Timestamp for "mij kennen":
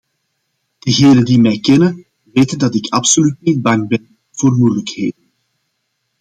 1.39-2.05